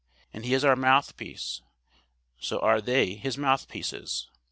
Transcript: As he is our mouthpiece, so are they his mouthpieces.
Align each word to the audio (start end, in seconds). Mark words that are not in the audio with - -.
As 0.33 0.43
he 0.43 0.55
is 0.55 0.63
our 0.65 0.75
mouthpiece, 0.75 1.61
so 2.39 2.57
are 2.59 2.81
they 2.81 3.13
his 3.13 3.37
mouthpieces. 3.37 4.31